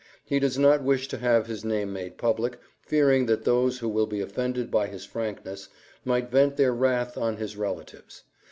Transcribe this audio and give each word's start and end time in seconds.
He 0.25 0.39
does 0.39 0.57
not 0.57 0.81
wish 0.81 1.07
to 1.09 1.17
have 1.19 1.45
his 1.45 1.63
name 1.63 1.93
made 1.93 2.17
public, 2.17 2.57
fearing 2.81 3.27
that 3.27 3.43
those 3.45 3.77
who 3.77 3.87
will 3.87 4.07
be 4.07 4.19
offended 4.19 4.71
by 4.71 4.87
his 4.87 5.05
frankness 5.05 5.69
might 6.03 6.31
vent 6.31 6.57
their 6.57 6.73
wrath 6.73 7.19
on 7.19 7.37
his 7.37 7.55
relatives. 7.55 8.23